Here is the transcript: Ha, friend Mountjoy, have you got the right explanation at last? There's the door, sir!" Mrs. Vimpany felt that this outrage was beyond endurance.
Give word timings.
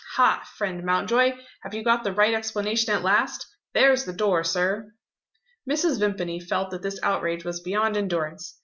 Ha, 0.15 0.43
friend 0.57 0.83
Mountjoy, 0.83 1.33
have 1.61 1.75
you 1.75 1.83
got 1.83 2.03
the 2.03 2.11
right 2.11 2.33
explanation 2.33 2.91
at 2.91 3.03
last? 3.03 3.45
There's 3.75 4.03
the 4.03 4.13
door, 4.13 4.43
sir!" 4.43 4.93
Mrs. 5.69 5.99
Vimpany 5.99 6.39
felt 6.39 6.71
that 6.71 6.81
this 6.81 6.99
outrage 7.03 7.45
was 7.45 7.59
beyond 7.61 7.95
endurance. 7.95 8.57